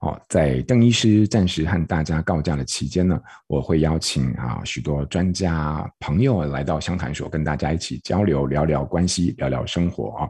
[0.00, 10.28] 哦，在邓医师暂时和大家告假的期间呢，我会邀请啊许多专家朋友来到相谈所，跟大家一起交流，聊聊关系，聊聊生活啊。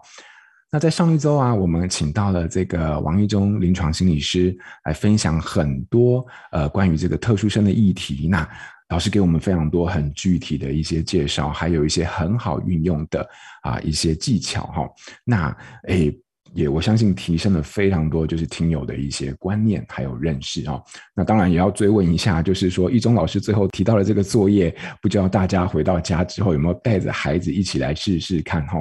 [0.72, 4.52] 那在上一周啊，我们请到了这个王一中临床心理师
[4.86, 8.26] 来分享很多呃关于这个特殊生的议题。
[8.26, 8.48] 那
[8.88, 13.24] 老师给我们非常多很具体的一些介绍，还有一些很好运用的
[13.62, 14.90] 啊一些技巧哈。
[15.24, 16.12] 那诶。
[16.54, 20.80] 也我相信提升了非常多，就是听友的一些观念还有认识啊。
[21.14, 28.78] 那当然也要追问一下，就是说一中老师最后提到了这个作业，不知道大家回到家之后有没有带着孩子一起来试试看哈？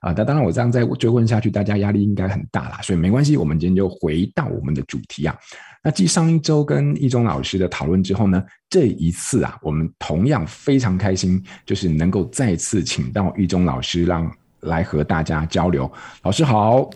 [0.00, 5.36] 啊，那当然我这样再追问下去，大家压力应该很大啦，所以没关系，我们今天就回到我们的主题啊。
[5.82, 15.90] 那继上一周跟一中老师的讨论之后呢，这一次啊，我们同样非常开心，就是能够再次请到一中老师让来和大家交流。
[16.22, 16.88] 老师好。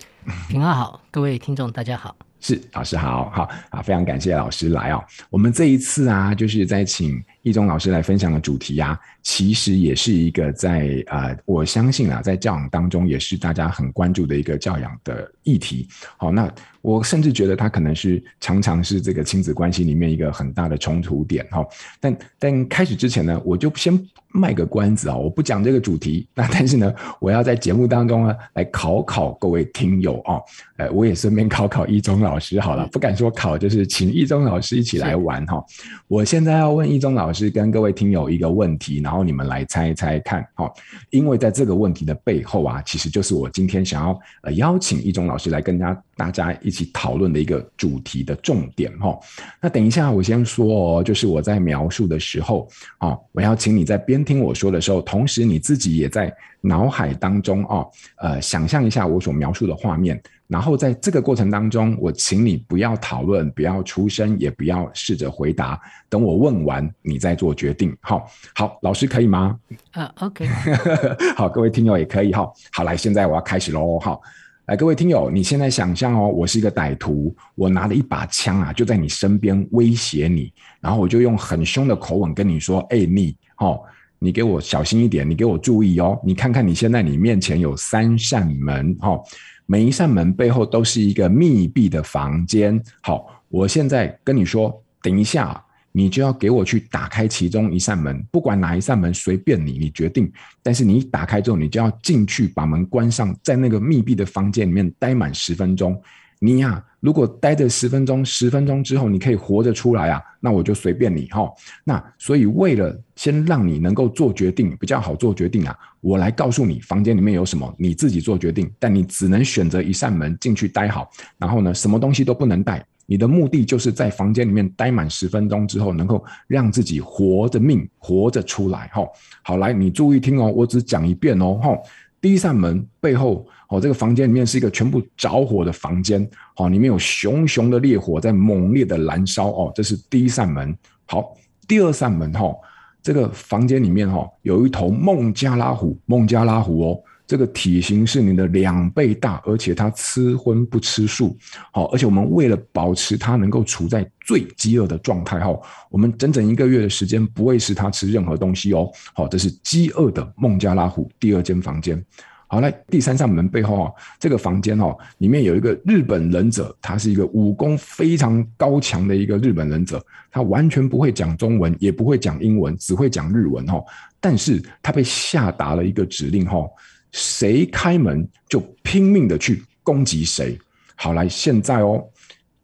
[0.49, 5.03] 平安好，各位听众大家好，是老师好，好啊，非常感谢老师来哦。
[5.29, 15.87] 我们这一次啊，就是在请意中老师来分享的主题啊，其实也是一个在啊、呃，我相信啊，在教养当中也是大家很关注的一个教养的议题。
[16.17, 21.63] 好，那我甚至觉得它可能是常常是这个亲子关系里面一个很大的冲突点哈。
[21.99, 24.03] 但但开始之前呢，我就先。
[24.37, 30.43] 卖个关子啊，我不讲这个主题，那 但是呢，我要在节目当中呢来考考各位听友哦，
[30.75, 35.63] 呃，我也顺便考考易中老师好了，不敢说考，就是请易中老师一起来玩哈。
[36.09, 40.73] 我现在要问易中老师是跟各位听友一个问题，然后你们来猜猜看哈，
[41.11, 49.15] 因为在这个问题的背后啊，其实就是我今天想要呃邀请一中老师来跟大家大家一起讨论的一个主题的重点哈。
[49.61, 50.65] 那等一下我先说
[50.97, 52.67] 哦，就是我在描述的时候
[52.97, 54.15] 啊，我要请你在边。
[54.25, 67.95] 听我说的时候，同时你自己也在脑海当中哦，呃，想象一下我所描述的画面，然后在这个过程当中，我请你不要讨论，不要出声，也不要试着回答，等我问完，你再做决定。
[67.99, 69.59] 好，好，老师可以吗？
[69.91, 70.47] 啊，uh，OK，
[71.35, 72.47] 好，各位听友也可以哈。
[72.71, 73.99] 好，来，现在我要开始喽。
[73.99, 74.21] 好，
[74.67, 83.81] 来，各位听友，你现在想象哦，我是一个歹徒，我拿了一把枪啊，就在你身边威胁你，然后我就用很凶的口吻跟你说：“哎，你，哦。”
[84.19, 86.19] 你给我小心一点，你给我注意哦。
[86.23, 89.19] 你看看，你现在你面前有三扇门，哈，
[89.65, 92.81] 每一扇门背后都是一个密闭的房间。
[93.01, 95.61] 好，我现在跟你说，等一下，
[95.91, 100.31] 你就要给我去打开其中一扇门，不管哪一扇门，随便你，你决定。
[100.63, 106.01] 但是你一打开之后，你就要进去把门关上，在那个密闭的房间里面待满十分钟。
[106.39, 111.49] 你呀、如果待着十分钟，十分钟之后你可以活着出来啊，那我就随便你哈。
[111.83, 118.69] 那所以为了先让你能够做决定，比较好做决定啊，我来告诉你房间里面有什么，你自己做决定。
[118.77, 122.85] 但你只能选择一扇门进去待好，然后呢，什么东西都不能带。
[123.07, 129.03] 你的目的就是在房间里面待满十分钟之后，能够让自己活着命活着出来哈。
[129.43, 131.77] 好，来你注意听哦，我只讲一遍哦哈。
[132.19, 136.27] 第一扇门背后，哦，这个房间里面是一个全部着火的房间，
[136.57, 140.75] 哦，里面有熊熊的烈火在猛烈的燃烧，哦，这是第一扇门。
[141.05, 141.35] 好，
[141.67, 142.53] 第二扇门，哈，
[143.01, 146.99] 这个房间里面，哈，有一头孟加拉虎，孟加拉虎哦。
[147.27, 151.35] 这个体型是你的两倍大，而且它吃荤不吃素，
[151.71, 155.59] 好，而且我们为了保持它能够处在最饥饿的状态，哈，
[155.89, 161.09] 我们整整一个月的时间不喂食它吃任何东西哦，好，这是饥饿的孟加拉虎。
[161.19, 161.99] 第二间房间，
[162.47, 173.83] 好，来第三扇门背后啊，这个房间哦，里面有一个日本忍者，他是一个武功非常高强的一个日本忍者，他完全不会讲中文，也不会讲英文，只会讲日文哈，
[174.19, 176.67] 但是他被下达了一个指令哈。
[177.11, 180.57] 谁开门就拼命的去攻击谁。
[180.95, 182.05] 好，来，现在哦，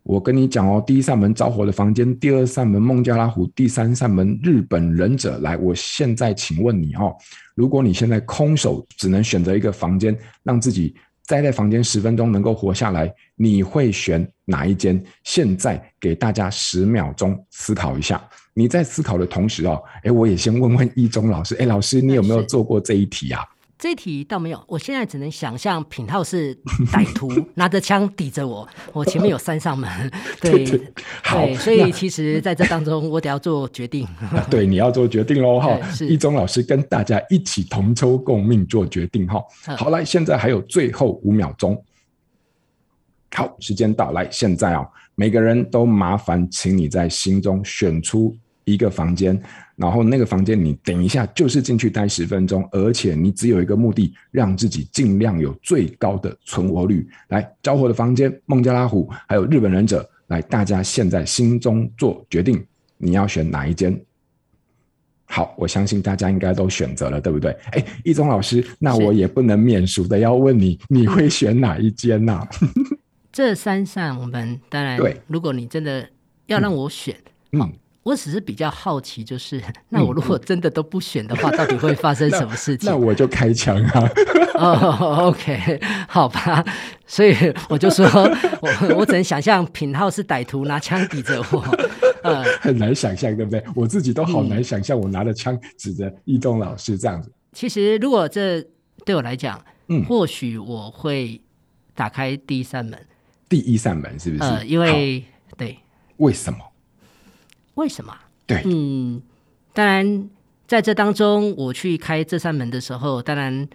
[0.04, 5.38] 我跟你讲哦，第一扇门着火的房间，第二扇门孟加拉虎，第三扇门日本忍者。
[5.40, 7.16] 来，我现在请问你哦，
[7.56, 10.96] 如果你现在空手只能选择一个房间，让自己
[11.28, 15.02] 待在房间十分钟能够活下来，你会选哪一间？
[15.24, 18.22] 现在给大家十秒钟思考一下。
[18.54, 23.44] 你在思考的同时哦，诶，我也先问问一中老师，诶，老师你有没有做过这一题啊？
[23.82, 26.56] 这一题倒没有，我现在只能想象品浩是
[26.94, 29.90] 歹徒 拿着枪抵着我，我前面有三扇门，
[30.40, 30.80] 对对，
[31.24, 34.08] 好，所以其实在这当中，我得要做决定。
[34.52, 39.44] 对，你要做决定喽，哈，一中老师跟大家一起同舟共命做决定，哈。
[39.76, 41.84] 好，来，现在还有最后五秒钟，
[43.32, 49.42] 好，时间到来，现在啊，每个人都麻烦，请你在心中选出一个房间。
[49.82, 57.10] 然后那个房间，你等一下就是进去待十分钟，而且你只有一个目的，让自己尽量有最高的存活率。
[57.30, 62.64] 来，着火的房间，孟加拉虎，还有日本忍者，来，大家现在心中做决定，
[62.98, 64.00] 你要选哪一间？
[65.26, 67.52] 好，我相信大家应该都选择了，对不对？
[67.72, 72.48] 哎，一中老师，那我也不能免俗的要问你， 你会选哪一间呢、啊？
[73.34, 76.08] 这三扇我们当然，对，如果你真的
[76.46, 77.16] 要让我选，
[77.54, 77.62] 嗯。
[77.62, 82.90] 嗯我只是比较好奇，就是 那我如果真的都不选的话，嗯、到底会发生什么事情？
[82.90, 84.10] 那，那我就开枪啊！
[84.56, 86.64] 哦、oh,，OK，好吧。
[87.08, 87.36] 所以
[87.68, 88.06] 我就说，
[88.62, 91.60] 我我只能想象品浩是歹徒拿枪抵着我，
[92.24, 93.64] 呃， 很难想象，对不对？
[93.76, 97.32] 我自己都好难想象，我拿着枪指着易东老师这样子。
[97.54, 98.64] 其实，如果这
[99.04, 101.42] 对我来讲，嗯，或许我会
[101.96, 102.98] 打开第一扇门。
[103.50, 104.44] 第一扇门是不是？
[104.44, 105.24] 呃，因为
[105.58, 105.78] 对，
[106.18, 106.60] 为什么？
[107.76, 108.14] 为什么？
[108.46, 109.22] 对，嗯，
[109.74, 110.30] 当然，
[110.68, 113.68] 在这当中，我去开这扇门的时候，当然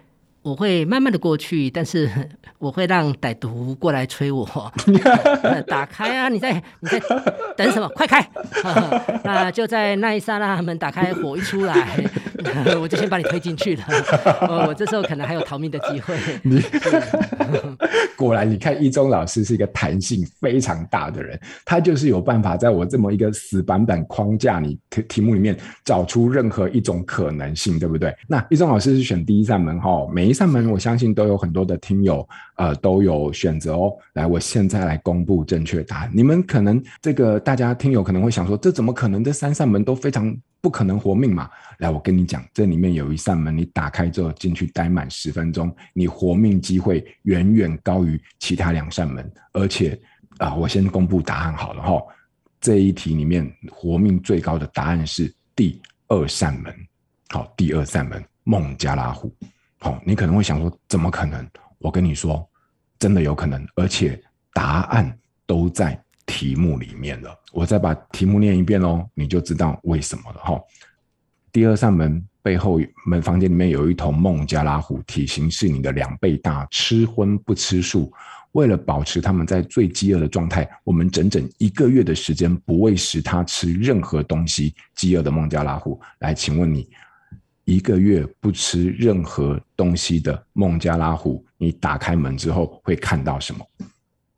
[0.42, 2.08] 我会慢慢的过去，但是
[2.58, 4.46] 我会让歹徒过来催我，
[5.66, 6.28] 打开啊！
[6.28, 7.00] 你在你在
[7.56, 7.88] 等什么？
[7.90, 8.28] 快开！
[9.24, 12.04] 那就在那一刹那，门打开，火一出来。
[12.80, 13.84] 我就先把你推进去了，
[14.68, 16.16] 我这时候可能还有逃命的机会。
[16.42, 16.62] 你
[18.16, 28.14] 果然，你看一中老师是一个弹性非常大的人，他就是有办法在我这么一个死板板框架里题题目里面找出任何一种可能性，对不对？
[28.26, 33.92] 那一中老师是选第一扇门哈，每一扇门我相信都有很多的听友呃都有选择哦。
[34.14, 36.10] 来，我现在来公布正确答案。
[36.12, 39.24] 你们可能这个大家听友可能会想说，这怎么可能？
[39.24, 40.36] 这三扇门都非常。
[40.58, 41.48] 不可能活命嘛？
[41.78, 49.30] 来，我跟你讲，这里面有一扇门，你打开之后进去待满十分钟，你活命机会远远高于其他两扇门。
[49.52, 49.96] 而且
[50.38, 52.02] 啊，我先公布答案好了哈。
[52.60, 56.74] 这一题里面活命最高的答案是第二扇门。
[57.28, 59.32] 好，第二扇门孟加拉虎。
[59.78, 61.46] 好，你可能会想说，怎么可能？
[61.78, 62.48] 我跟你说，
[62.98, 66.00] 真的有可能，而且答案都在。
[66.28, 70.60] 题目里面了，我再把题目念一遍哦，你就知道为什么了哈。
[71.52, 78.12] 第二扇门背后门房间里面有一头孟加拉虎，体型是你的两倍大，吃荤不吃素。
[78.50, 84.74] 为了保持它们在最饥饿的状态，我们整整一个月的时间不喂食它吃任何东西。
[84.96, 86.90] 饥饿的孟加拉虎，来，请问你
[87.66, 93.62] 一个月不吃任何东西的孟加拉虎，你打开门之后会看到什么？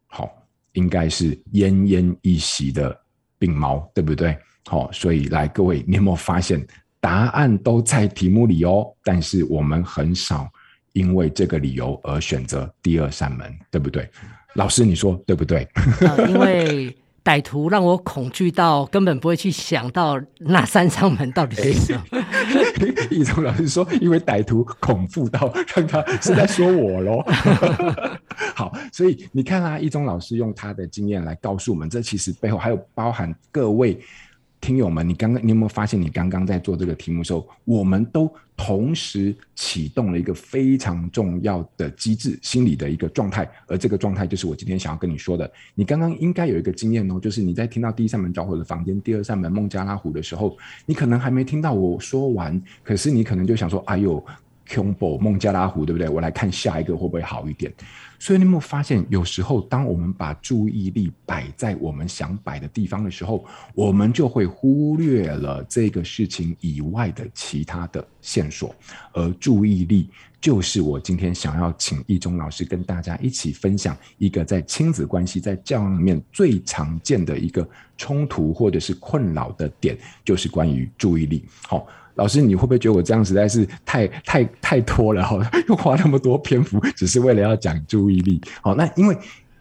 [0.09, 0.29] 好。
[0.75, 2.97] 应该是奄奄一息的
[3.37, 4.37] 病猫，对不对？
[4.67, 6.65] 好，所以来各位，你有没有发现
[7.01, 8.87] 答案都在题目里哦？
[9.03, 10.49] 但是我们很少
[10.93, 14.09] 因为这个理由而选择第二扇门，对不对？
[14.55, 15.67] 老师，你说对不对？
[16.29, 16.97] 因为。
[17.25, 22.03] 歹徒让我恐惧到根本不会去想到那三扇门到底是什么。
[23.11, 27.23] 一中老师说，因为歹徒恐怖到让他是在说我喽。
[28.55, 33.99] 好，所以你看啊，易中老师用他的经验来告诉我们，这其实背后还有包含各位。
[34.61, 45.51] 听友们，你刚刚你有没有发现，你刚刚在做这个题目的时候，我们都同时启动了一个非常重要的机制，心理的一个状态，而这个状态就是我今天想要跟你说的。
[45.75, 50.57] 你刚刚应该有一个经验哦，就是你在听到第一扇门着火的房间，第二扇门孟加拉虎的时候，
[50.87, 54.23] 你可能还没听到我说完，可是你可能就想说：“哎呦
[54.69, 56.09] ，combo 孟加拉虎，对不对？
[56.09, 57.73] 我来看下一个会不会好一点。”
[58.21, 63.45] 所以你有没有发现，有时候当我们把注意力摆在我们想摆的地方的时候，
[63.75, 68.75] 我们就会忽略了这个事情以外的其他的线索。
[69.13, 70.11] 而注意力
[70.41, 77.65] 就是我今天想要请亦中老师跟大家一起分享一个在亲子关系、在教养里面最常见的一个
[77.97, 81.45] 冲突或者是困扰的点，就是关于注意力。
[81.69, 81.87] 好。
[82.19, 85.25] 老师，你会不会觉得我这样实在是太太太拖了？
[85.25, 88.39] 哈，又花那么多篇幅，只是为了要讲注意力。
[88.61, 89.17] 好，那因为。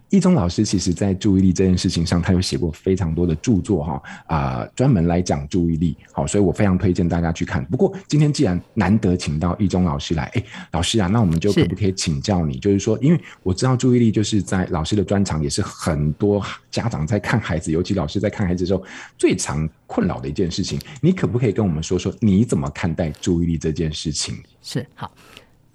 [0.10, 5.98] 亦中老师其实在注意力这件事情上，他有写过非常多的著作哈啊，专门来讲注意力。
[6.14, 7.64] 好，所以我非常推荐大家去看。
[7.66, 12.58] 不过今天既然难得请到一中老师来，哎，老师啊，那我们就可不可以请教你？
[12.60, 18.82] 就是说，因为我知道注意力就是在老师的专长，也是很多家长在看孩子，尤其老师在看孩子的时候
[19.18, 20.80] 最常困扰的一件事情。
[21.02, 24.38] 你可不可以跟我们说说你怎么看待注意力这件事情？
[24.62, 25.12] 是好。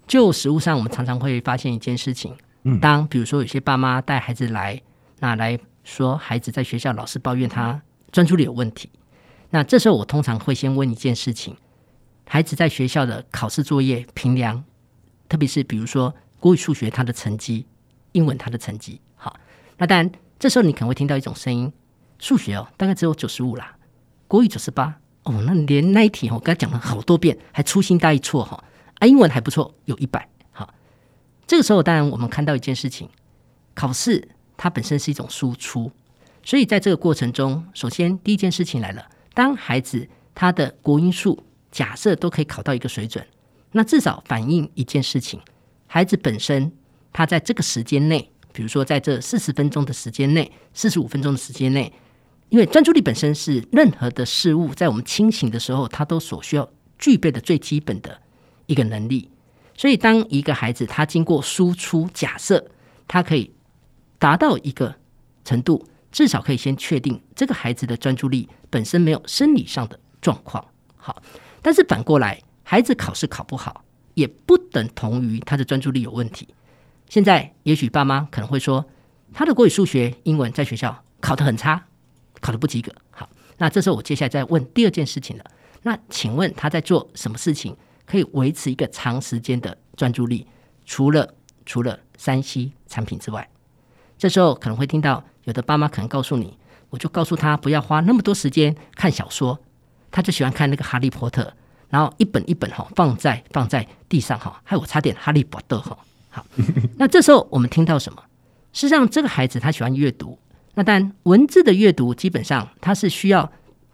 [0.07, 2.33] 就实物上，我们常常会发现一件事情。
[2.79, 4.81] 当比如说有些爸妈带孩子来，
[5.19, 8.89] 那来说孩子在学校老是抱怨他专注力有问题，
[9.49, 11.57] 那这时候我通常会先问一件事情：
[12.25, 14.63] 孩子在学校的考试作业评量，
[15.27, 17.65] 特别是比如说国语、数学他的成绩，
[18.13, 19.35] 英文他的成绩，好，
[19.77, 21.71] 那当然这时候你可能会听到一种声音：
[22.19, 23.75] 数学哦，大概只有九十五啦，
[24.27, 28.63] 国语九十八哦，那连那一题我刚才讲了好多遍，还粗心大意错哈，
[28.99, 30.29] 啊，英文还不错，有一百。
[31.45, 33.09] 这个时候，当然我们看到一件事情，
[33.73, 35.91] 考试它本身是一种输出，
[36.43, 43.25] 所以在这个过程中，首先第一件事情来了，当孩子他的国英数假设都可以考到一个水准，
[43.71, 45.39] 那至少反映一件事情，
[45.87, 46.71] 孩子本身
[47.11, 51.91] 他在这个时间内，比如说在这四十分钟的时间内，四十五分钟的时间内，
[52.49, 58.21] 因为专注力本身是任何的事物在我们清醒的时候，他都所需要具备的最基本的
[58.67, 59.29] 一个能力。
[59.75, 62.63] 所以，当一个孩子他经过输出，假设
[63.07, 63.51] 他可以
[64.19, 64.95] 达到一个
[65.43, 70.63] 程度，至少可以先确定这个孩子的专注力本身没有生理上的状况。
[70.95, 71.21] 好，
[71.61, 76.47] 但是反过来，孩子考试考不好，也不等同于他的专注力有问题。
[77.09, 78.85] 现在，也许爸妈可能会说，
[79.33, 81.85] 他的国语、数学、英文在学校考得很差，
[82.39, 82.93] 考得不及格。
[83.09, 83.27] 好，
[83.57, 85.43] 那这时候我接下来再问第二件事情了。
[85.81, 87.75] 那请问他在做什么事情？
[88.13, 90.45] 可以维持一个长时间的专注力，
[90.85, 91.33] 除了
[91.65, 93.49] 除了三 C 产品之外，
[94.19, 96.55] 这时候可能会听到有的爸妈可能告诉你，
[96.91, 99.57] 我就告诉他不要花那么多时间看小说，
[100.11, 101.51] 他就喜欢看那个哈利波特，
[101.89, 105.97] 然后一本一本哈放在放在地上哈，害我差点哈利波特哈。
[106.29, 106.45] 好，
[106.99, 108.21] 那这时候我们听到什么？
[108.73, 110.37] 事实上，这个孩子他喜欢阅读，
[110.75, 113.51] 那但文字的阅读基本上他是需要。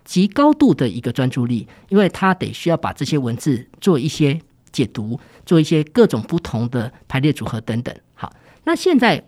[0.09, 7.95] 极高度的一个专注力，因为他得需要把这些文字做一些解读，做一些各种不同的排列组合等等。
[8.15, 9.23] 好，那现在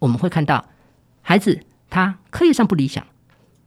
[0.00, 0.68] 我们会看到
[1.22, 3.06] 孩子他课业上不理想，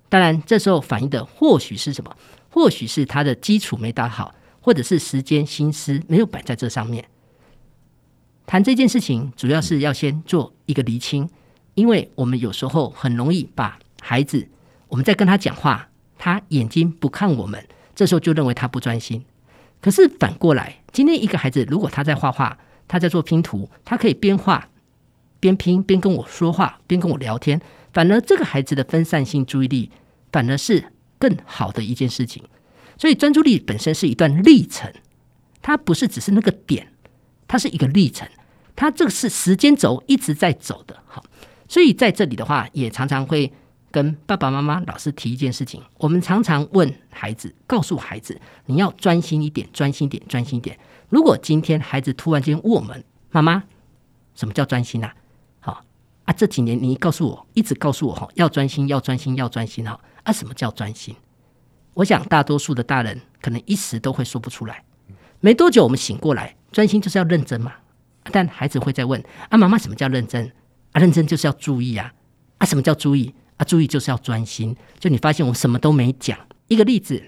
[0.09, 2.13] 当然这时候反映的或许是什么？
[2.49, 7.05] 或许是他的基础没打好，或者是时间心思没有摆在这上面。
[8.45, 11.29] 谈这件事情，主要是要先做一个厘清，
[11.75, 14.49] 因为我们有时候很容易把孩子，
[14.89, 15.87] 我们在跟他讲话。
[16.17, 19.23] 他眼睛不看我们，这时候就认为他不专心。
[19.79, 22.57] 可是反过来，今天一个孩子如果他在画画，
[22.87, 24.69] 他在做拼图，他可以边画
[25.39, 27.61] 边拼，边跟我说话，边跟我聊天。
[27.93, 29.91] 反而这个孩子的分散性注意力，
[30.31, 32.43] 反而是更好的一件事情。
[32.97, 34.91] 所以专注力本身是一段历程，
[35.61, 36.87] 它不是只是那个点，
[37.47, 38.27] 它是一个历程，
[38.75, 40.97] 它这个是时间轴一直在走的。
[41.05, 41.23] 好，
[41.67, 43.53] 所以在这里的话，也常常会。
[43.97, 50.77] 跟爸爸妈妈老师提一件事情，我们常常问孩子，告诉孩子，你要专心一点，专心点，专心点。
[51.09, 53.63] 如果今天孩子突然间问我们，妈妈，
[54.35, 55.15] 什么叫专心啊？
[55.59, 55.83] 好
[56.25, 59.99] 啊，这几年你告诉我，一直告诉我哈，要专心，要专心，要专心哈。
[60.21, 61.15] 啊，什么叫专心？
[61.95, 64.83] 我想大多数的大人可能一时都会说不出来。
[65.39, 67.73] 没多久，我们醒过来，专心就是要认真嘛。
[68.25, 70.51] 但孩子会再问啊，妈妈，什么叫认真？
[70.91, 72.13] 啊，认真就是要注意啊。
[72.59, 73.33] 啊，什么叫注意？
[73.57, 74.75] 啊，注意就是要专心。
[74.99, 76.37] 就你发现我什么都没讲。
[76.67, 77.23] 一个例子，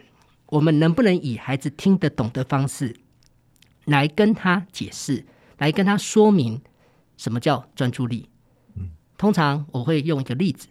[0.48, 2.95] 我们能不能以孩子听得懂的方式
[3.86, 5.25] 来跟他解释，
[5.57, 6.62] 来跟他说明
[7.17, 8.29] 什么叫专注力？
[9.17, 10.67] 通常我会用一个例子。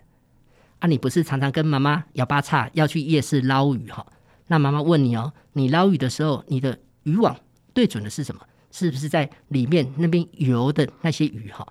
[0.79, 4.07] 啊，你不是常常跟妈妈摇八叉要去夜市捞鱼哈？
[4.47, 7.37] 那妈妈问你哦，你捞鱼的时候，你的渔网
[7.75, 8.43] 对准的是什么？
[8.71, 11.67] 是不是在里面那边游的那些鱼哈？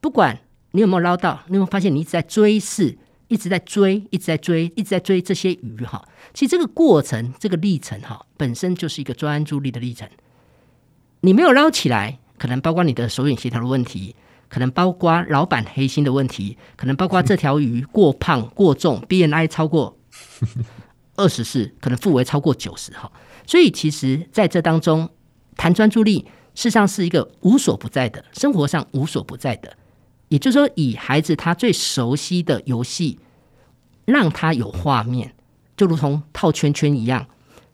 [0.00, 0.38] 不管
[0.74, 2.98] 你有没有捞到，你有没有发现你一直在追视？
[3.28, 6.06] 一直在追，一直在追，一直在追这些鱼哈。
[6.34, 10.08] 其实这个过程，这个历程哈，本身就是一个专注力的历程。
[11.20, 14.16] 你没有捞起来，可能包括你的手眼协调的问题，
[14.48, 19.96] 可能包括老板黑心的问题，可能包括这条鱼过胖过重，BNI 超过
[21.14, 23.10] 二十四，可能腹围超过九十哈。
[23.46, 25.08] 所以其实在这当中
[25.56, 29.76] 谈专注力，事实上是一个无所不在的，生活上无所不在的。
[30.34, 33.20] 也就是说，以孩子他最熟悉的游戏，
[34.04, 35.32] 让他有画面，
[35.76, 37.28] 就如同套圈圈一样。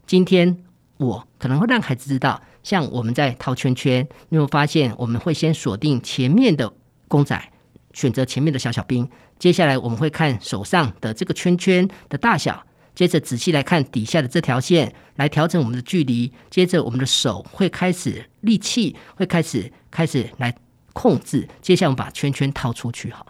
[0.07, 0.63] 今天
[0.99, 6.71] 我可能会让孩子知道，像我们在套圈圈，你有没有发现我们会先锁定前面的
[7.09, 7.51] 公仔，
[7.95, 9.09] 选择前面的小小兵。
[9.39, 16.31] 接下来我们会看手上的这个圈圈的大小，接着仔细来看底下的这条线，来调整我们的距离。
[16.51, 20.55] 接着我们的手会开始力气，会开始开始来。
[21.01, 23.25] 控制，接下来我们把圈圈套出去哈。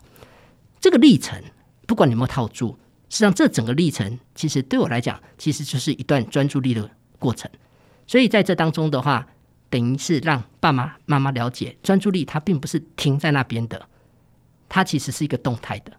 [0.80, 1.40] 这个历程，
[1.86, 2.76] 不管你有没有套住，
[3.08, 7.48] 实际上这整个历程，其实对我来讲，其实就是一段专注力的过程。
[8.08, 9.24] 所以在这当中的话，
[9.68, 13.80] 等于是让爸妈妈妈了解，专注力它并不是停在那边的，
[14.68, 15.92] 它其实是一个动态的。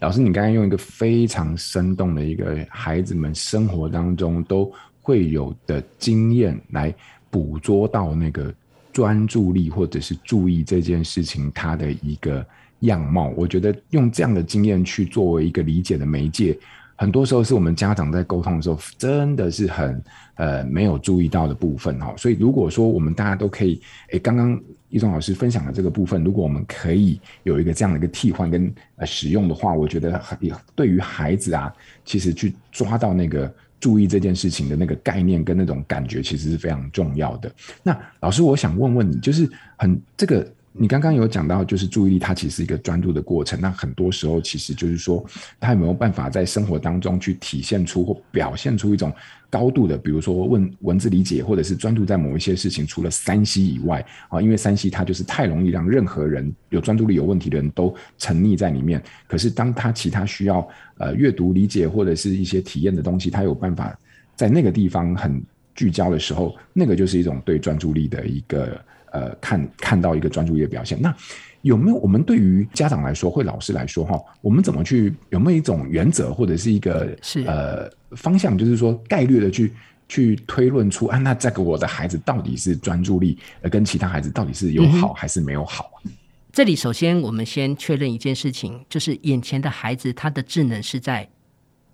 [0.00, 4.68] 老师，你刚才用一个非常生动的一个孩子们生活当中都
[5.00, 6.92] 会有的经验来
[7.30, 8.52] 捕捉到那个
[8.94, 12.46] 专注力或者是注意这件事情它的一个
[12.80, 13.30] 样貌。
[13.36, 16.56] 我觉得用这样的经验去作为一个理解的媒介。
[16.96, 20.00] 很多时候是我们家长在沟通的时候，真的是很
[20.36, 22.14] 呃没有注意到的部分哈。
[22.16, 23.82] 所以如果说我们大家都可以，
[24.12, 24.58] 诶，刚刚
[24.90, 31.74] 一中老师分享的这个部分，如果我们可以有一个这样的一个替换跟呃使用的话，我觉得也对于孩子啊，
[32.04, 33.52] 其实去抓到那个
[33.84, 37.52] 注意这件事情的那个概念跟那种感觉，其实是非常重要的。
[37.82, 40.50] 那老师，我想问问你，就是很这个。
[40.76, 43.60] 你刚刚有讲到，就是注意力，它其实是一个专注的过程。
[43.60, 45.24] 那很多时候，其实就是说，
[45.60, 49.12] 他有没有办法在生活当中去体现出或表现出一种
[49.48, 59.00] 高度的，比如说问文字理解，或者是专注在某一些事情，除了三 C 以外啊，因为三 C 它就是太容易让任何人有专注力有问题的人都沉溺在里面。
[59.28, 63.96] 可是，当他其他需要呃阅读理解或者是一些体验的东西，他有办法
[64.34, 65.40] 在那个地方很
[65.72, 68.76] 聚焦的时候，那个就是一种对专注力的一个。
[69.14, 71.14] 呃，看看到一个专注力的表现，那
[71.62, 79.72] 有没有我们对于家长来说，或老师来说，哈，我们怎么去有没有一种原则或者是一个是呃方向，就是说概率的去
[80.08, 86.02] 去推论出啊，那这个我的孩子到底是专注力呃跟其他孩子到底是有好还是没有好啊？
[86.06, 86.10] 嗯，
[86.50, 91.28] 这里首先我们先确认一件事情，就是眼前的孩子他的智能是在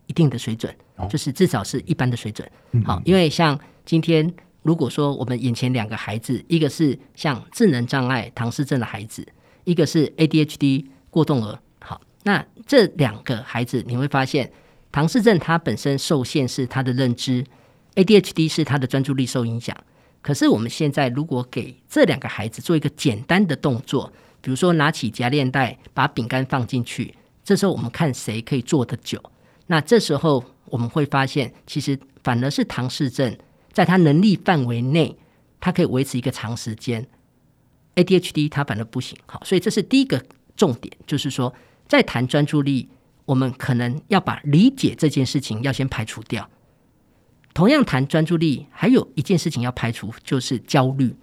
[0.07, 2.50] 一定的水准，哦，就是至少是一般的水准。
[2.83, 4.33] 好，嗯，因为像今天。
[4.62, 9.26] 如果说我们眼前两个孩子，一个是像智能障碍唐氏症的孩子，
[9.64, 14.52] 一个是 ADHD 过动儿，好，那这两个孩子你会发现，
[14.93, 17.45] 唐氏症它本身受限是他的认知
[17.95, 19.75] ，ADHD 是他的专注力受影响。
[20.21, 24.12] 可是我们现在如果给这两个孩子做一个简单的动作，
[24.43, 29.19] 比如说拿起夹链袋，把饼干放进去，这时候我们看谁可以做得久。
[29.69, 33.35] 那这时候我们会发现，其实反而是唐氏症。
[33.73, 35.17] 在他能力范围内，
[35.61, 37.07] 他可以维持一个长时间。
[37.97, 40.25] ADHD 他反而不行，好，所以这是第一个
[40.56, 41.52] 重点，就是说，
[41.89, 42.89] 在谈专注力，
[43.26, 46.49] 我们可能要把理解这件事情要先排除掉。
[47.52, 51.17] 同样谈专注力，还有一件事情要排除，就是焦虑。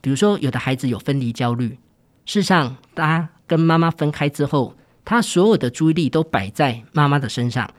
[0.00, 1.78] 比如说，有的孩子有分离焦虑，
[2.24, 7.72] 事实上，他跟妈妈分开之后，他所有的注意力都摆在妈妈的身上，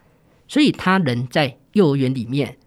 [0.48, 2.58] 所以他人在幼儿园里面。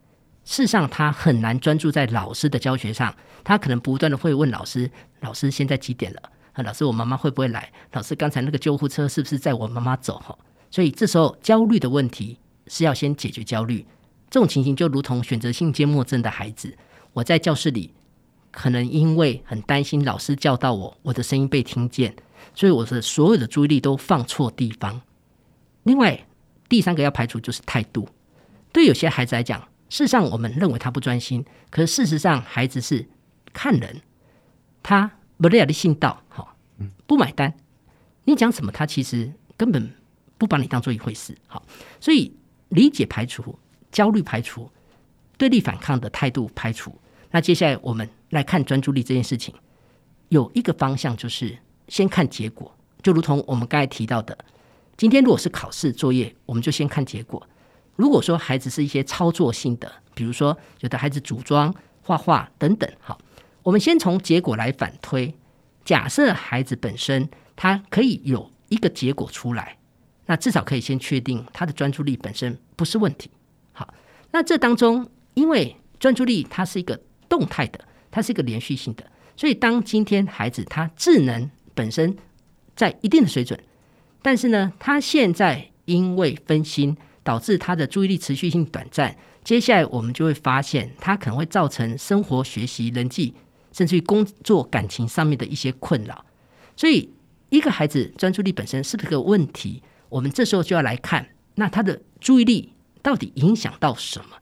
[0.46, 3.14] 事实上，他很难专注在老师的教学上。
[3.42, 6.22] 他可能不断的会问老师：“老师，现在几点了？
[6.52, 7.70] 啊，老师，我妈妈会不会来？
[7.92, 10.38] 老师，刚才那个救护车是不是载我妈妈走？”哈，
[10.70, 13.84] 所以这时候焦虑的问题是要先解决焦虑。
[14.30, 16.76] 这种情形就如同选择性缄默症的孩子，
[17.12, 17.92] 我在教室里
[18.52, 22.14] 可能因为很担心老师叫到我，我的声音被听见，
[22.54, 25.02] 所以我的所有的注意力都放错地方。
[25.82, 26.26] 另外，
[26.68, 28.08] 第三个要排除就是态度。
[28.72, 33.06] 对有些孩子来讲，事实上，我们认为他不专心，可是事实上，孩子是
[33.52, 34.00] 看人，
[34.82, 36.56] 他不列的信道，好，
[37.06, 37.54] 不买单。
[38.24, 39.94] 你讲什么，他其实根本
[40.36, 41.62] 不把你当做一回事，好。
[42.00, 42.34] 所以
[42.70, 43.56] 理解排除，
[43.92, 44.68] 焦虑排除，
[45.38, 46.98] 对立反抗的态度排除。
[47.30, 49.54] 那接下来我们来看专注力这件事情，
[50.30, 54.36] 有一个方向就是先看结果，就如同我们刚才提到的，
[54.96, 57.46] 今天如果是考试作业，我们就先看结果。
[57.96, 63.18] 如果说孩子是一些操作性的，比如说有的孩子组装、画画等等，好，
[63.62, 65.34] 我们先从结果来反推。
[65.84, 69.78] 假设孩子本身他可以有一个结果出来，
[70.26, 73.30] 那至少可以先确定他的专注力本身不是问题。
[73.72, 73.94] 好，
[74.30, 77.80] 那这当中因为专注力它是一个动态的，
[78.10, 79.04] 它是一个连续性的，
[79.36, 82.16] 所以当今天孩子他智能本身
[82.74, 83.58] 在一定的水准，
[84.20, 86.96] 但是呢，他现在因为分心。
[87.26, 93.34] 导致他的注意力持续性短暂，接下来我们就会发现，他可能会造成生活、学习、人际，
[93.72, 96.24] 甚至于工作、感情上面的一些困扰。
[96.76, 97.10] 所以，
[97.48, 99.82] 一个孩子专注力本身是不是个问题？
[100.08, 104.36] 我们这时候就要来看，那他的注意力到底影响到什么？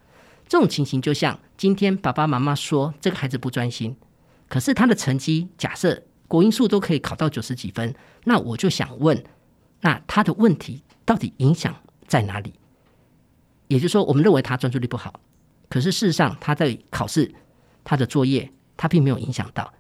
[0.47, 3.97] 这种情形就像今天爸爸妈妈说这个孩子不专心，
[4.47, 7.95] 可是他的成绩假设国英数都可以考到九十几分，
[8.25, 9.25] 那我就想问，
[9.81, 11.75] 那他的问题到底影响
[12.07, 12.53] 在哪里？
[13.69, 15.21] 也就是说，我们认为他专注力不好，
[15.69, 17.33] 可是事实上他在考试、
[17.83, 19.73] 他的作业，他并没有影响到。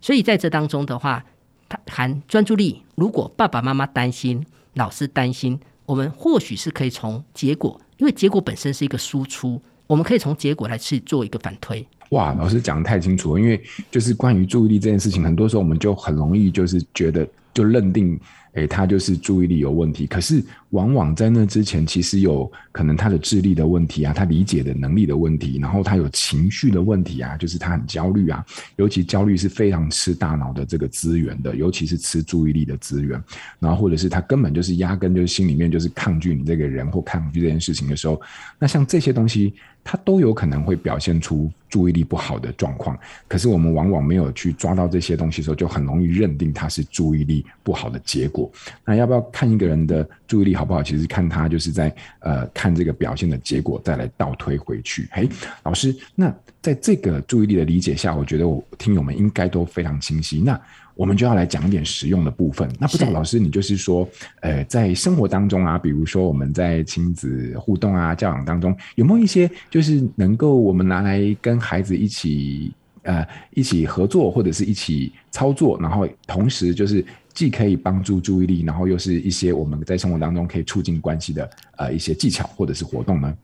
[0.00, 1.24] 所以在这当中的话，
[1.68, 11.86] 他含专注力，如果爸爸妈妈担心、老师担心，我们或许是可以从结果，因为结果本身是一个输出，我们可以从结果来去做一个反推。
[12.10, 18.18] 哇，老师讲得太清楚了，因为就是关于注意力这件事情，很多时候我们就很容易就是觉得就认定。
[18.54, 28.44] 诶，他就是注意力有问题，可是往往在那之前，其实有可能他的智力的问题啊，他理解的能力的问题，然后他有情绪的问题啊，就是他很焦虑啊，
[28.76, 33.22] 尤其焦虑是非常吃大脑的这个资源的，尤其是吃注意力的资源，
[33.60, 38.20] 然后或者是他根本就是压根就是心里面就是抗拒你这个人或抗拒这件事情的时候，
[38.58, 39.54] 那像这些东西。
[39.90, 48.50] 他都有可能会表现出注意力不好的状况，可是我们往往没有去抓到这些东西的时候，就很容易认定他是注意力不好的结果。
[48.84, 50.82] 那要不要看一个人的注意力好不好？
[50.82, 55.08] 其实看他就是在呃看这个表现的结果，再来倒推回去。
[55.12, 55.28] 嘿，
[55.62, 60.40] 老师，那在这个注意力的理解下，我觉得我听友们应该都非常清晰。
[60.40, 60.60] 那
[60.94, 62.68] 我们就要来讲一点实用的部分。
[62.80, 64.08] 那不知道老师，你就是说，
[64.40, 72.72] 呃，在生活当中啊，比如说我们在亲子互动啊、教养当中，有没有一些就是能够我们拿来跟孩子一起
[73.08, 83.34] 呃一起合作，或者是一起操作，然后同时就是既可以帮助注意力，然后又是一些我们在生活当中可以促进关系的呃一些技巧或者是活动呢？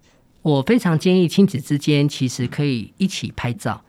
[0.42, 3.81] 我非常建议亲子之间其实可以一起拍照。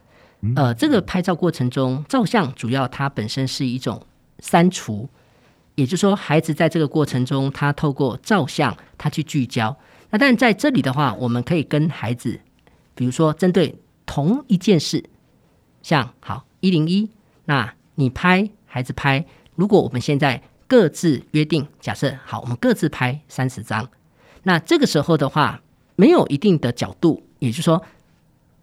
[0.55, 4.01] 呃，这个拍照过程中，照相主要它本身是一种
[4.39, 5.09] 删除，
[5.75, 9.75] 也就是说，孩子在这个过程中，他透过照相，他去聚焦。
[10.11, 12.39] 那但在这里的话，我们可以跟孩子，
[12.93, 15.03] 比如说针对同一件事，
[15.85, 17.11] 像好一零一，
[17.45, 19.23] 那你拍，孩子拍。
[19.53, 23.87] 如果我们现在各自约定，假设好，我们各自拍三十张，
[24.41, 25.61] 那这个时候的话，
[25.95, 27.79] 没有一定的角度，也就是说。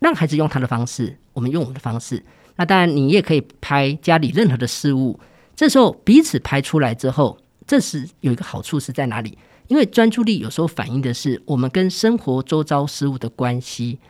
[0.00, 2.24] 让孩子用他的方式，我们用我们的方式。
[2.56, 5.20] 那当然，你也可以拍家里任何的事物。
[5.54, 9.38] 这时候彼此拍出来之后，这是有一个好处是在哪里？
[9.68, 14.00] 因为专注力有时候反映的是我们跟生活周遭事物的关系。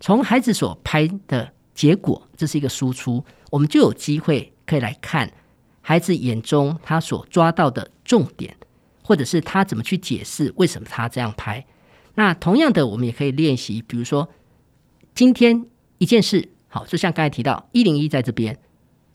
[0.00, 5.32] 从孩子所拍的结果，这是一个输出，我们就有机会可以来看
[5.80, 8.56] 孩子眼中他所抓到的重点，
[9.02, 11.64] 或者是他怎么去解释为什么他这样拍。
[12.14, 14.28] 那同样的，我们也可以练习，比如说。
[15.14, 15.66] 今天
[15.98, 18.58] 一件事，好，就像刚才提到一零一在这边，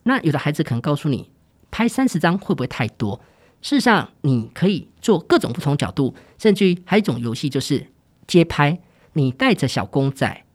[0.03, 1.31] 那有的孩子可能告诉你，
[1.71, 3.19] 拍三十张会不会太多？
[3.63, 7.87] 事实上，你可以做各种不同角度，甚至于还有一种游戏就是
[8.27, 8.79] 街拍。
[9.13, 10.45] 你带着小公仔，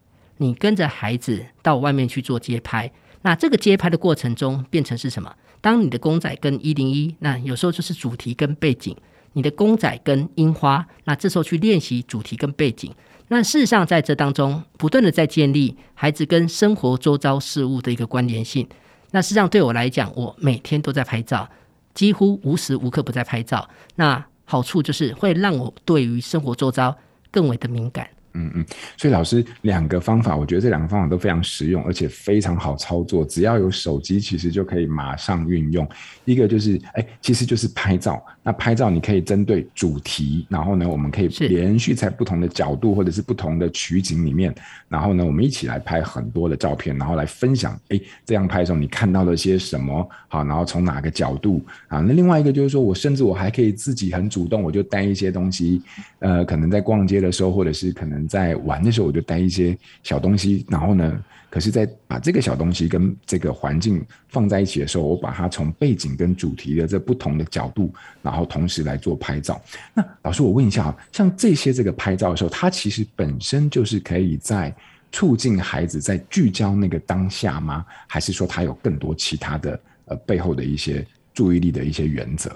[0.43, 2.91] 你跟着孩子到外面去做街拍。
[3.21, 5.33] 那这个街拍的过程中变成是什么？
[5.61, 8.93] 当你的公仔跟一零一，那有时候就是主题跟背景；
[9.31, 12.93] 你的公仔跟樱花，那这时候去练习主题跟背景。
[13.29, 18.67] 那事实上，在这当中不断的在建立孩子跟生活周遭事物的一个关联性。
[19.11, 21.49] 那事实上对我来讲，我每天都在拍照，
[21.93, 23.69] 几乎无时无刻不在拍照。
[23.95, 26.93] 那好处就是会让我对于生活周遭
[27.31, 28.09] 更为的敏感。
[28.33, 28.65] 嗯嗯，
[28.97, 33.23] 所以老师两个方法，我觉得这两个方法都非常实用，而且非常好操作。
[33.23, 35.87] 只要有手机，其实就可以马上运用。
[36.25, 38.23] 一个就是，哎，其实就是拍照。
[38.41, 44.53] 那拍照你可以针对主题，然后呢，我们可以连续在不同的角度或者是不同的取景里面，
[44.89, 47.79] 然后呢，我们一起来拍很多的照片，然后来分享。
[47.89, 50.07] 哎，这样拍的时候你看到了些什么？
[50.27, 51.99] 好，然后从哪个角度啊？
[51.99, 55.81] 那另外一个就是说，我甚至我还可以自己很主动，我就带一些东西，
[56.19, 58.22] 呃，可能在逛街的时候，或者是可能。
[58.27, 69.61] 在玩的时候，我就带一些小东西，然后呢，可是，在把这个小东西跟这个环境放在一起的时候，我把它从背景跟主题的这不同的角度，然后同时来做拍照。
[69.93, 74.73] 那老师，我问一下啊，像这些这个拍照的时候，它其实本身就是可以在
[75.11, 77.85] 促进孩子在聚焦那个当下吗？
[78.07, 81.05] 还是说它有更多其他的呃背后的一些
[81.35, 82.51] 注意力的一些原则？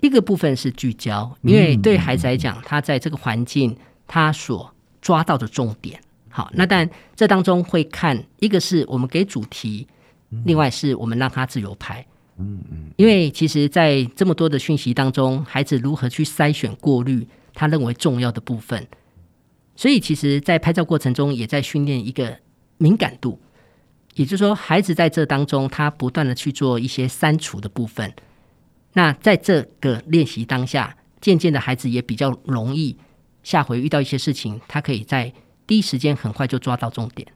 [0.00, 3.76] 一个部分是聚焦，因为对孩子来讲，他在这个环境。
[4.12, 4.70] 他所
[5.00, 5.98] 抓到的重点，
[6.28, 9.88] 好，那但这当中会看一个是我们给主题，
[10.44, 18.86] 另外是我们让他自由拍，嗯嗯，因为其实，在这么多的讯息当中，孩子如何去筛选过滤他认为重要的部分，
[19.76, 22.36] 所以其实，在拍照过程中也在训练一个
[22.76, 23.40] 敏感度，
[24.16, 28.12] 也就是说，孩子在这当中，他不断的去做一些删除的部分，
[28.92, 32.98] 那在这个练习当下，渐渐的孩子也比较容易。
[33.42, 35.32] 下回遇到一些事情，他可以在
[35.66, 37.26] 第一时间很快就抓到重点。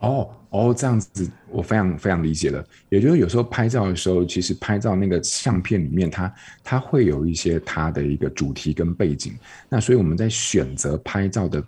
[0.00, 2.64] 哦哦，这样子我非常非常理解了。
[2.88, 9.36] 也就是有时候拍照的时候，其实拍照那个相片里面它，它会有一些它的一个主题跟背景。
[9.68, 11.60] 那所以我们在选择拍照的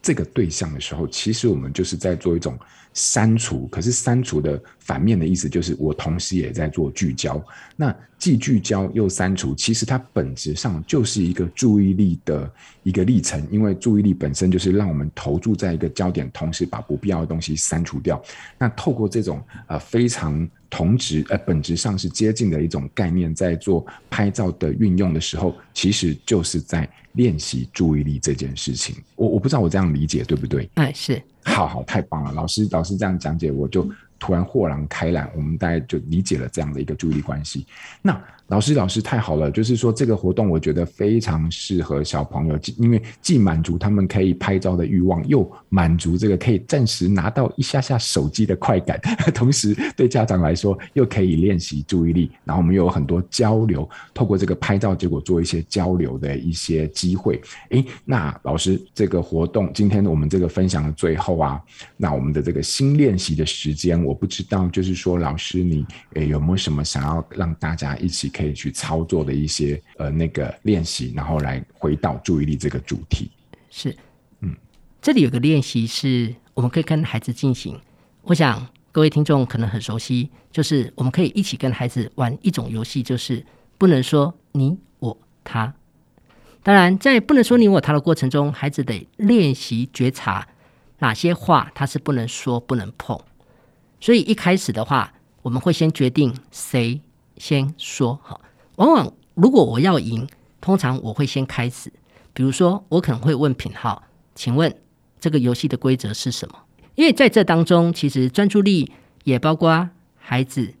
[0.00, 2.58] 这个对象的时候，其实我们就是在做一种
[2.94, 3.66] 删除。
[3.66, 7.44] 可是删除的反面的意思就是，我同时也在做聚焦。
[7.76, 12.50] 那既聚焦又删除，其实它本质上就是一个注意力的
[12.82, 13.46] 一个历程。
[13.50, 18.22] 因为注意力本身就是让我们投注在一个焦点，同时把不必要的东西删除掉。
[18.56, 26.88] 那透过这种呃非常同质呃本质上是接近的一种概念，在做拍照的运用的时候，其实就是在。
[27.18, 30.70] 练习注意力这件事情，我我不知道我这样理解对不对？
[30.74, 33.86] 哎，是，好好，太棒了，老师老师这样讲解，我就
[34.20, 37.66] 突然豁然开朗，我们大概就理解了这样的一个注意力关系。
[38.00, 38.18] 那。
[38.48, 39.50] 老师，老师太好了！
[39.50, 48.98] 就是说，这个活动我觉得非常适合小朋友，因为既满足他们可以拍照的欲望，又满足这个可以暂时拿到一下下手机的快感，
[49.34, 57.38] 同时对家长来说又可以练习注意力，然后我们又有很多交流，透过这个拍照结果做一些交流的一些机会。
[57.68, 61.60] 诶，那老师，这个活动今天我们这个分享的最后啊，
[61.98, 65.84] 那我们的这个新练习的时间，我不知道，就是说老师你
[66.14, 68.32] 诶有没有什么想要让大家一起。
[68.38, 73.28] 可以去操作的一些呃那个练习，然后来回到注意力这个主题。
[73.68, 73.94] 是，
[74.42, 74.54] 嗯，
[75.02, 77.76] 这里有个练习是我们可以跟孩子进行。
[78.22, 83.44] 我想各位听众可能很熟悉，就是我们可以一起跟孩子玩一种游戏，就是
[83.76, 85.74] 不能说你我他。
[86.62, 90.46] 当然，在不能说你我他的过程中，孩子得练习觉察
[91.00, 93.18] 哪些话他是不能说、不能碰。
[94.00, 97.00] 所以一开始的话，我们会先决定谁。
[97.38, 98.40] 先说好，
[98.76, 100.28] 往往如果我要赢，
[100.60, 101.92] 通常我会先开始。
[102.34, 104.02] 比如说，我可能会问品浩，
[104.34, 104.72] 请问
[105.18, 106.54] 这个游戏的规则是什么？
[106.94, 108.92] 因为在这当中，其实专注力
[109.24, 110.72] 也包括孩子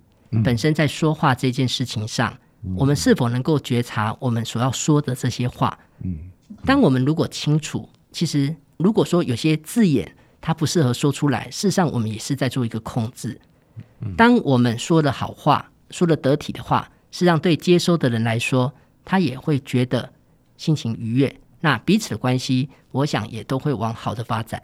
[0.44, 5.78] 本身在说话这件事情上，嗯、我们是否能够觉察我们所要说的这些话？
[6.04, 6.16] 嗯，
[6.64, 13.40] 当我们如果清楚，其实如果说有些字眼它不适合说出来，事实上我们也是在做一个控制。
[14.16, 15.70] 当我们说的好话。
[15.90, 18.72] 说的得体的话，是让对接收的人来说，
[19.04, 20.12] 他也会觉得
[20.56, 21.40] 心情愉悦。
[21.60, 24.62] 那彼此的关系，我想也都会往好的发展。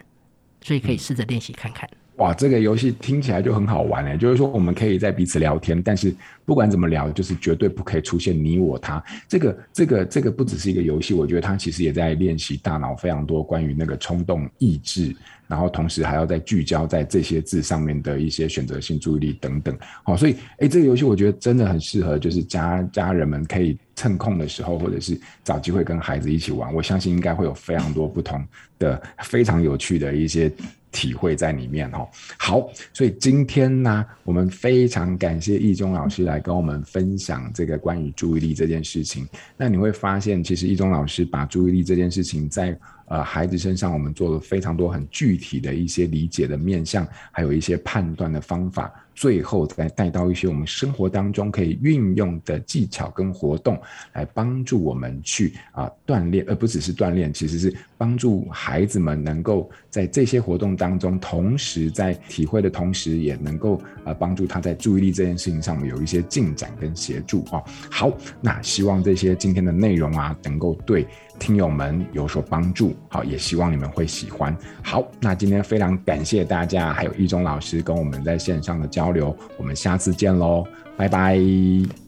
[0.61, 1.89] 所以可以试着练习看看。
[2.17, 4.17] 哇，这个游戏听起来就很好玩哎！
[4.17, 9.03] 就是说，我们可以在彼此聊天，但是不管怎么聊，就是绝对不可以出现你我他。
[9.29, 15.13] 这个、这个、这个不只是一个游戏，我觉得它其实也在练习大脑非常多关于那个冲动、意志，
[15.49, 19.77] 然后同时还要再聚焦在这些字上面的一些选择性注意力等等。
[20.05, 26.73] 好，所以哎，这个游戏我觉得真的很适合，就是家家人们可以趁空的时候，或者是找机会跟孩子一起玩。
[26.73, 28.41] 我相信应该会有非常多不同
[28.79, 30.49] 的、非常有趣的一些。
[30.95, 32.09] 体会在里面哦。
[32.39, 39.27] 好，所以今天呢，我们非常感谢易中老师来跟我们分享这个关于注意力这件事情。
[39.57, 48.93] 那你会发现，其实易中老师把注意力这件事情在呃孩子身上，我们做了非常多很具体的一些理解的面向，还有一些判断的方法。
[49.17, 53.81] 最后再带到一些我们生活当中可以运用的技巧跟活动，
[54.13, 67.63] 来帮助我们去啊锻炼，而不只是锻炼，其实是帮助孩子们能够在这些活动当中，同时在体会的同时，也能够啊帮助他在注意力这件事情上面有一些进展跟协助啊。
[67.89, 71.07] 好，那希望这些今天的内容啊，能够对。
[71.39, 74.57] 听友们有所帮助，好，也希望你们会喜欢。
[74.83, 80.65] 好，那今天非常感谢大家，还有亦中老师跟我们在线上的交流，我们下次见喽，
[80.97, 81.39] 拜拜，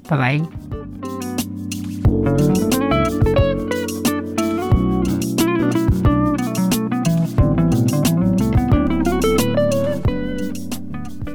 [0.09, 0.41] 拜拜。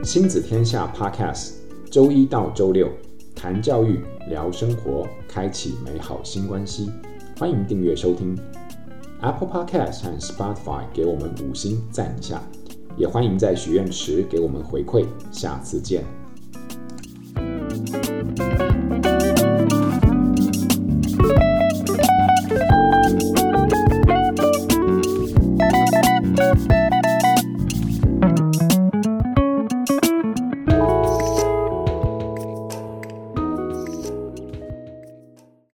[0.04, 1.52] 亲子天下 Podcast，
[1.90, 2.90] 周一到周六
[3.36, 6.92] 谈教育，聊生活，开启美好新关系。
[7.42, 8.38] 欢迎订阅收听
[9.20, 12.40] Apple Podcast 和 Spotify，给我们五星赞一下，
[12.96, 15.08] 也欢迎在许愿池给我们回馈。
[15.32, 16.21] 下次见。